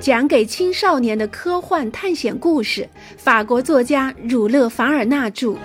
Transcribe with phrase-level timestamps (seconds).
[0.00, 5.56] 讲给青少年的科幻探险故事，法国作家儒勒·凡尔纳著。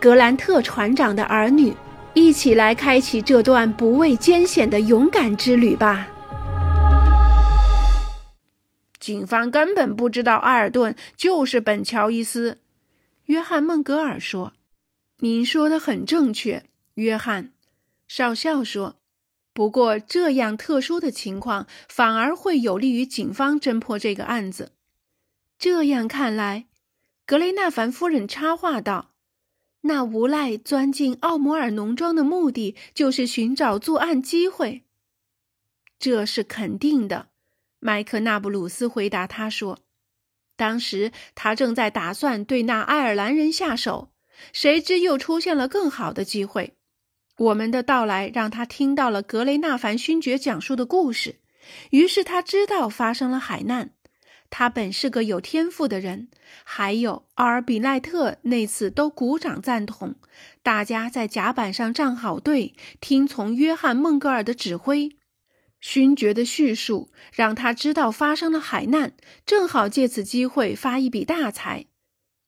[0.00, 1.72] 格兰特船长的儿女，
[2.14, 6.08] 一起来开启这段不畏艰险的勇敢之旅吧。
[8.98, 12.58] 警方根本不知道埃尔顿就是本乔伊斯，
[13.26, 14.52] 约翰·孟格尔说
[15.20, 17.52] ：“您说的很正确，约翰。”
[18.08, 18.97] 少校说。
[19.58, 24.70] 不过，这样特殊的情况反而会有利于警方侦破这个案子。
[25.58, 26.66] 这样看来，
[27.26, 29.10] 格雷纳凡夫人插话道
[29.82, 34.84] ：“那无赖钻进奥摩尔农庄的目的就是寻找作案机会。”
[35.98, 37.30] 这是肯定的，
[37.80, 39.80] 麦克纳布鲁斯回答他说
[40.54, 44.12] ：“当时他正在打算对那爱尔兰人下手，
[44.52, 46.74] 谁知又出现了更好的机会。”
[47.38, 51.36] 我们的到来让他听到了格雷纳凡勋爵讲述的故事，
[51.90, 53.90] 于是他知道发生了海难。
[54.50, 56.28] 他本是个有天赋的人，
[56.64, 60.16] 还有奥尔比奈特那次都鼓掌赞同。
[60.62, 65.10] 大家在甲板上站好队，听从约翰·孟格尔的指挥。
[65.80, 69.12] 勋爵的叙述让他知道发生了海难，
[69.46, 71.84] 正好借此机会发一笔大财。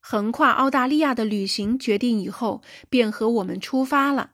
[0.00, 4.30] 横跨澳大利亚的旅行决定以后，便和我们出发了。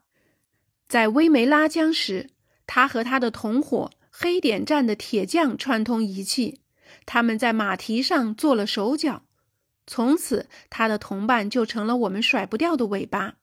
[0.87, 2.29] 在威梅拉江时，
[2.65, 6.61] 他和他的同伙黑点站的铁匠串通一气，
[7.05, 9.23] 他们在马蹄上做了手脚。
[9.85, 13.35] 从此，他的同伴就成了我们甩不掉的尾巴。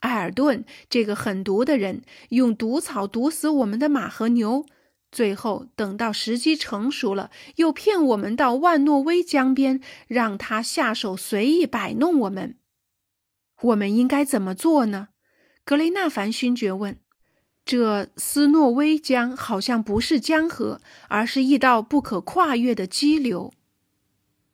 [0.00, 4.64] 埃尔顿这个狠毒的人，用毒草毒死我们的马和牛，
[5.12, 12.56] 最后等到时机成熟了，又骗我们到万诺威江边，让他下手随意摆弄我们。
[13.60, 15.08] 我们应该怎么做呢？
[15.70, 16.98] 格雷纳凡勋爵问
[17.64, 23.52] ：“这斯诺威江好像不是江河，而是一道不可跨越的激流。”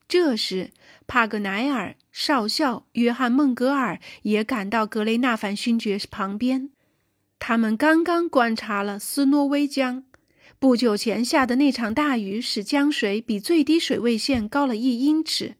[0.06, 0.72] 这时，
[1.06, 6.68] 帕格奈尔少校、约翰·孟格尔也赶到格雷纳凡勋爵旁边。
[7.38, 10.04] 他们刚刚观察了斯诺威江。
[10.58, 15.54] 不久前下的那场大雨使江水比最低水位线高了一英尺，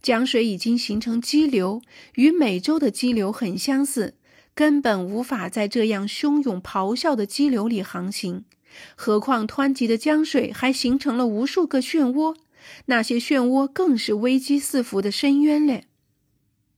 [0.00, 1.82] 江水已经形成激流，
[2.14, 4.14] 与美洲的激流很相似。
[4.54, 8.44] 根本无法在这样汹涌咆哮的激流里航行，
[8.94, 12.36] 何况湍急的江水还形成了无数个漩涡，
[12.86, 15.86] 那些漩涡更是危机四伏的深渊嘞。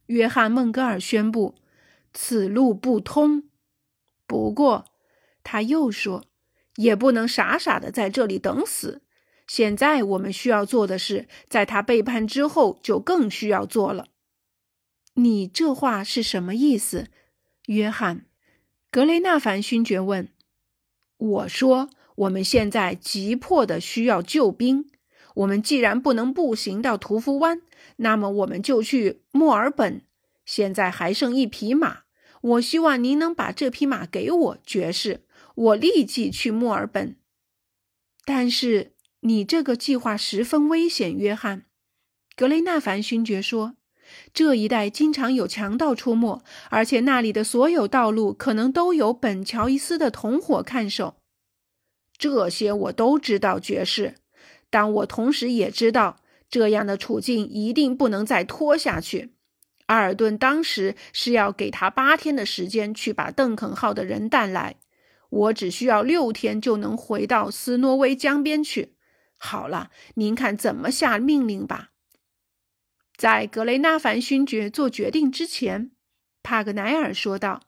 [0.07, 1.57] 约翰·孟格尔宣布
[2.13, 3.45] ：“此路不通。”
[4.27, 4.87] 不过，
[5.43, 6.25] 他又说
[6.77, 9.03] ：“也不能傻傻的在这里等死。
[9.47, 14.09] 现在我们需要做的事，在他背叛之后就更需要做了。”
[15.15, 17.09] 你这话是什么意思？
[17.67, 18.27] 约翰，
[18.91, 20.29] 格雷纳凡勋爵问
[21.17, 24.91] ：“我说，我们现在急迫的需要救兵。
[25.37, 27.63] 我们既然不能步行到屠夫湾，
[27.97, 30.03] 那么我们就去墨尔本。
[30.45, 32.01] 现在还剩一匹马，
[32.41, 35.25] 我希望您能把这匹马给我，爵士。
[35.55, 37.17] 我立即去墨尔本。
[38.25, 41.67] 但是你这个计划十分危险。”约翰，
[42.35, 43.77] 格雷纳凡勋爵说。
[44.33, 51.17] 这一带经常有强盗出没，而且那里的所有道路可能都有本乔伊斯的同伙看守。
[52.17, 54.15] 这些我都知道，爵士。
[54.71, 59.35] 但我同时也知道，这样的处境一定不能再拖下去。
[59.87, 64.77] 阿尔顿当时是要给他八天的时间去把邓肯号的人带来，
[65.29, 68.95] 我只需要六天就能回到斯诺威江边去。
[69.37, 71.92] 好了，您看怎么下命令吧。
[73.17, 75.91] 在格雷纳凡勋爵做决定之前，
[76.43, 77.63] 帕格奈尔说道：“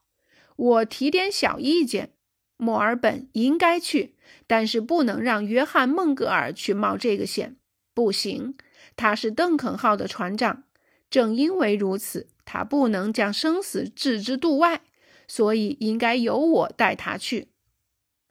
[0.57, 2.15] 我提点小意见，
[2.57, 4.15] 墨尔本应该去，
[4.47, 7.57] 但是不能让约翰·孟格尔去冒这个险。
[7.93, 8.57] 不行，
[8.97, 10.65] 他是邓肯号的船长。
[11.09, 14.81] 正因为如此，他不能将生死置之度外，
[15.29, 17.49] 所以应该由我带他去。”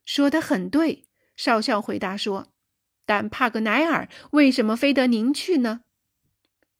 [0.03, 1.05] 说得很对，
[1.37, 2.47] 少校回答说。
[3.05, 5.82] 但帕格奈尔为什么非得您去呢？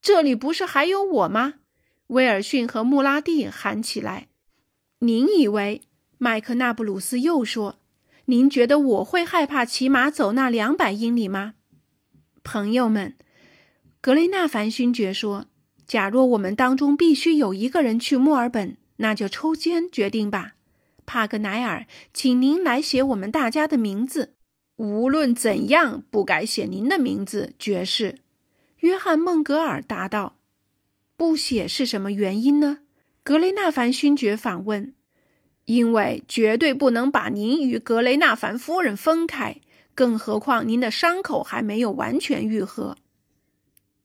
[0.04, 1.54] 这里不是还有我吗？
[2.08, 4.28] 威尔逊和穆拉蒂喊起来。
[5.00, 5.82] 您以为？
[6.18, 7.80] 麦克纳布鲁斯又说
[8.28, 11.54] ：“您觉得我会害怕骑马走那两百英里吗？”
[12.44, 13.16] 朋友们，
[14.02, 15.46] 格雷纳凡勋爵说
[15.88, 20.56] ：“假若我们当中必须有一个人去墨尔本，那就抽签决定吧。”
[21.08, 24.34] 帕格奈尔，请您来写我们大家的名字。
[24.76, 28.20] 无论怎样，不该写您的名字，爵士。
[28.83, 30.35] 约翰·孟格尔答道
[31.15, 32.80] ：“不写是什么原因呢？”
[33.24, 34.94] 格雷纳凡勋爵反问。
[35.63, 39.62] “因为绝对不能把您与格雷纳凡夫人分开。
[39.95, 42.97] 更何况您的伤口还没有完全愈合。”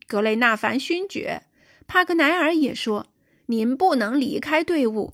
[0.06, 1.46] 格雷纳凡勋爵，
[1.88, 3.08] 帕格奈尔也说
[3.46, 5.12] ：“您不能离开队伍，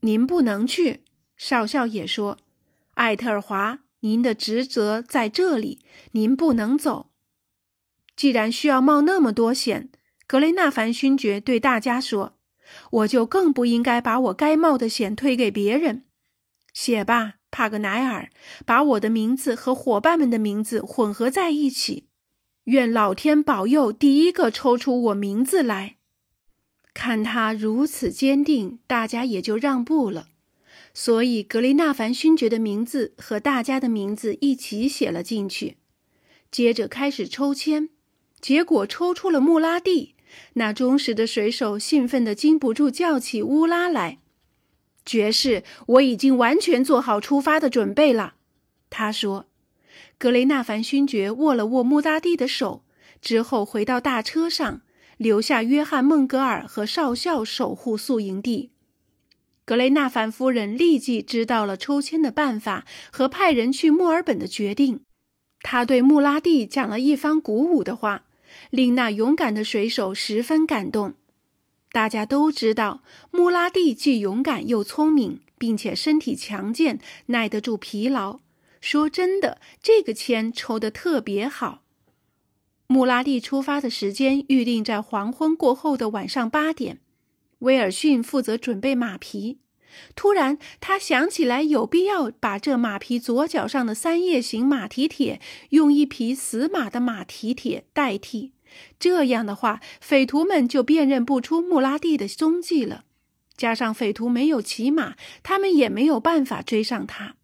[0.00, 1.04] 您不能去。”
[1.36, 2.38] 少校也说
[2.94, 7.09] ：“艾特尔华，您的职责在这里，您不能走。
[8.20, 9.88] 既然需要冒那么多险。”
[10.28, 12.34] 格雷纳凡勋爵对大家说
[13.00, 16.04] ：“我就更不应该把我该冒的险推给别人。
[16.74, 18.28] 写吧，帕格奈尔，
[18.66, 22.08] 把我的名字和伙伴们的名字混合在一起。
[22.64, 25.96] 愿老天保佑第一个抽出我名字来。”
[26.92, 30.26] 看他如此坚定，大家也就让步了。
[30.92, 35.78] 所以，格雷纳凡勋爵的名字和大家的名字一起写了进去。
[36.50, 37.88] 接着开始抽签，
[38.40, 40.14] 结果抽出了穆拉蒂。
[40.54, 44.18] 那忠实的水手兴奋得禁不住叫起乌拉来。
[45.04, 48.34] 爵士，我已经完全做好出发的准备了，
[48.88, 49.46] 他说。
[50.18, 52.84] 格雷纳凡勋爵握了握穆拉蒂的手，
[53.20, 54.82] 之后回到大车上，
[55.16, 58.70] 留下约翰·孟格尔和少校守护宿营地。
[59.64, 65.00] 格雷纳凡夫人立即知道了抽签的办法和派人去墨尔本的决定。
[65.62, 68.26] 他对穆拉蒂讲了一番鼓舞的话。
[68.70, 71.14] 令那勇敢的水手十分感动。
[71.92, 78.40] 大家都知道，穆拉蒂既勇敢又聪明，并且身体强健，耐得住疲劳。
[78.80, 81.82] 说真的，这个签抽得特别好。
[82.86, 86.98] 穆拉蒂出发的时间预定在黄昏过后的晚上八点。
[87.60, 89.58] 威尔逊负责准备马匹。
[90.14, 95.40] 突然，他想起来有必要把这马匹左脚上的三叶形马蹄铁
[95.70, 98.52] 用一匹死马的马蹄铁代替。
[98.98, 103.04] 这样的话，匪徒们就辨认不出穆拉蒂的踪迹了。
[103.56, 107.34] 加上匪徒没有骑马，他们也没有办法追上他。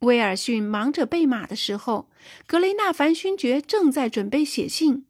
[0.00, 2.08] 威尔逊忙着备马的时候，
[2.46, 5.06] 格雷纳凡勋爵正在准备写信，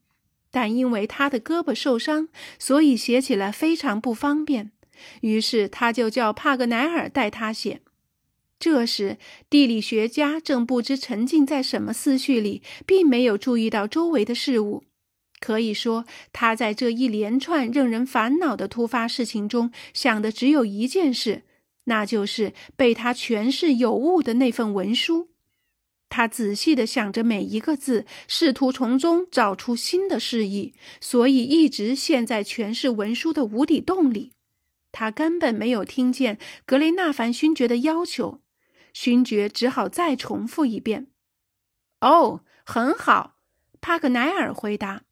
[0.51, 2.29] 但因为他的胳膊受伤，
[2.59, 4.71] 所以写起来非常不方便。
[5.21, 7.81] 于是他就叫帕格奈尔代他写。
[8.59, 9.19] 这时，
[9.49, 14.83] 地理学家正不知沉浸在什么思绪里，并没有注意到周围的事物。
[15.39, 21.45] 可以说，他在这一连串让人烦恼的突发事情中，想的只有一件事，
[21.85, 25.29] 那就是被他诠释有误的那份文书。
[26.09, 34.33] 他仔细地想着每一个字，试图从中找出新的示意，所以一直陷在诠释文书的无底洞里。
[34.99, 38.41] 他根本没有听见格雷纳凡勋爵的要求，
[38.93, 41.07] 勋爵只好再重复一遍。
[42.03, 43.37] “哦，很好。”
[43.81, 45.03] 帕格奈尔回答，“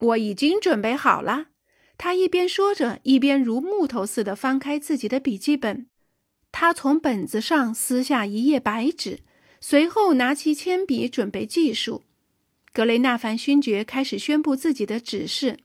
[0.00, 1.50] 我已经准备好了。”
[1.96, 5.86] 他一边说着，一边如木头似的翻开自己的笔记本。
[6.50, 9.20] 他从本子上撕下一页白纸，
[9.60, 12.02] 随后拿起铅笔准备计数。
[12.72, 15.60] 格雷纳凡勋爵开始宣布自己的指示。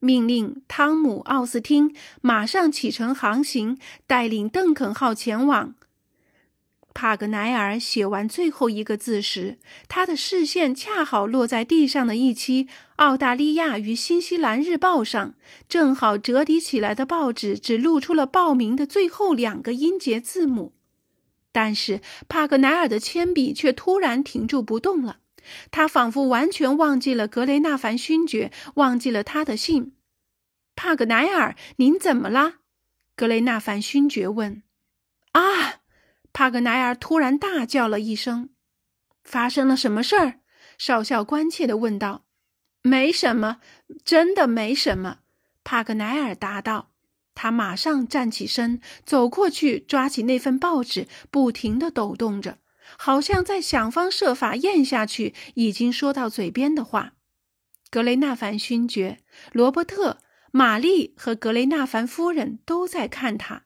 [0.00, 5.74] 命令汤姆·奥斯汀马上启程航行，带领邓肯号前往。
[6.94, 12.64] 帕格奈尔写完最后一个字时，他的视线恰好落在地上的一期
[12.96, 15.34] 《澳大利亚与新西兰日报》上，
[15.68, 20.72] 正好折叠起来的报纸只露出了报名的最后两个音节字母。
[21.52, 25.18] 但是帕格奈尔的铅笔却突然停住不动了。
[25.70, 29.94] 他仿佛完全忘记了格雷纳凡勋爵，忘记了他的信。
[30.76, 32.54] 帕格奈尔，您怎么了？
[33.16, 34.62] 格雷纳凡勋爵问。
[35.32, 35.80] 啊！
[36.32, 38.50] 帕格奈尔突然大叫了一声。
[39.24, 40.40] 发生了什么事儿？
[40.78, 42.26] 少校关切地问道。
[42.82, 43.60] 没什么，
[44.04, 45.18] 真的没什么。
[45.64, 46.90] 帕格奈尔答道。
[47.34, 52.58] 他马上站起身，走过去，抓起那份报纸，不停地抖动着。
[52.96, 57.14] 好像在想方设法咽下去已经说到嘴边的话。
[57.90, 59.18] 格雷纳凡勋爵、
[59.52, 60.18] 罗伯特、
[60.52, 63.64] 玛丽和格雷纳凡夫人都在看他，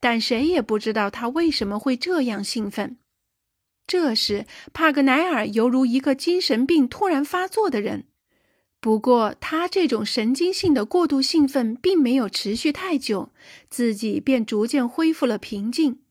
[0.00, 2.98] 但谁也不知道他为什么会这样兴奋。
[3.86, 8.06] 这时，帕格奈尔犹如一个精神病突然发作的人。
[8.80, 13.32] 不过，他这种神经性的过度兴奋并没有持续太久，
[13.68, 16.03] 自己便逐渐恢复了平静。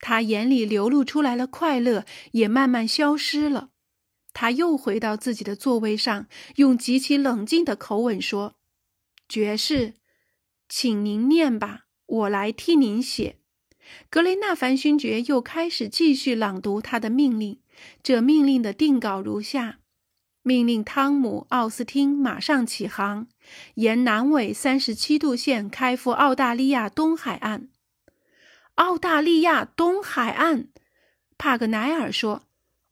[0.00, 3.70] 他眼里流露出来了快乐，也慢慢消失了。
[4.32, 6.26] 他又回到自己的座位上，
[6.56, 8.54] 用极其冷静的口吻说
[9.28, 9.94] ：“爵士，
[10.68, 13.38] 请您念吧，我来替您写。”
[14.10, 17.58] 格雷纳凡勋爵又开始继续朗读他的命令。
[18.02, 19.78] 这命令的定稿如下：
[20.42, 23.28] 命令汤姆·奥斯汀马上起航，
[23.74, 27.68] 沿南纬三十七度线开赴澳大利亚东海岸。
[28.78, 30.68] 澳大利亚东海岸，
[31.36, 32.42] 帕格奈尔说：“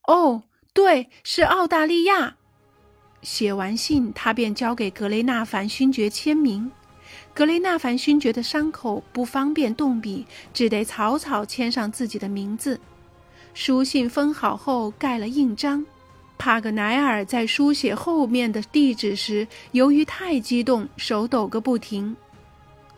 [0.08, 2.34] 哦，对，是澳大利亚。
[3.22, 6.72] 写完信，他便交给格雷纳凡勋爵签名。
[7.32, 12.80] 格雷纳凡勋爵的伤口不方便动笔，只得草草签上自己的名字。
[13.54, 15.86] 书信封好后，盖了印章。
[16.36, 22.16] 帕格奈尔在书写后面的地址时，由于太激动，手抖个不停。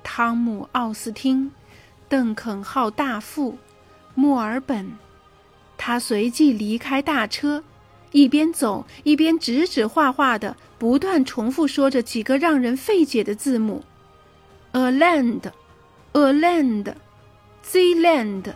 [0.02, 1.52] 汤姆·奥斯汀，
[2.08, 3.58] 邓肯号大副，
[4.14, 4.92] 墨尔本。
[5.76, 7.62] 他随即离开大车，
[8.12, 13.84] 一边走一边指指画画的，不断重复说着几个让人费解的字母
[14.72, 18.54] ：“a land，a land，z land。”